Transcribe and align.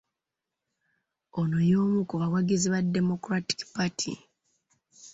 Ono 1.39 1.57
y'omu 1.69 1.99
ku 2.09 2.15
bawagizi 2.21 2.67
ba 2.73 2.79
Democratic 2.95 3.59
Party. 3.75 4.11